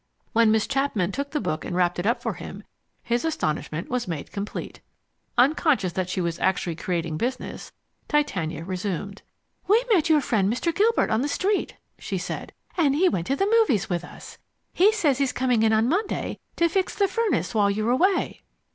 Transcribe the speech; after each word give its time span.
When 0.33 0.49
Miss 0.51 0.65
Chapman 0.65 1.11
took 1.11 1.29
the 1.29 1.39
book 1.39 1.63
and 1.63 1.75
wrapped 1.75 1.99
it 1.99 2.07
up 2.07 2.23
for 2.23 2.33
him, 2.33 2.63
his 3.03 3.23
astonishment 3.23 3.87
was 3.87 4.07
made 4.07 4.31
complete. 4.31 4.79
Unconscious 5.37 5.93
that 5.93 6.09
she 6.09 6.19
was 6.19 6.39
actually 6.39 6.75
creating 6.75 7.17
business, 7.17 7.71
Titania 8.07 8.63
resumed. 8.63 9.21
"We 9.67 9.83
met 9.93 10.09
your 10.09 10.21
friend 10.21 10.51
Mr. 10.51 10.73
Gilbert 10.73 11.11
on 11.11 11.21
the 11.21 11.27
street," 11.27 11.75
she 11.99 12.17
said, 12.17 12.51
"and 12.77 12.95
he 12.95 13.09
went 13.09 13.27
to 13.27 13.35
the 13.35 13.45
movies 13.59 13.91
with 13.91 14.03
us. 14.03 14.39
He 14.73 14.91
says 14.91 15.19
he's 15.19 15.31
coming 15.31 15.61
in 15.61 15.71
on 15.71 15.87
Monday 15.87 16.39
to 16.55 16.67
fix 16.67 16.95
the 16.95 17.07
furnace 17.07 17.53
while 17.53 17.69
you're 17.69 17.91
away." 17.91 18.41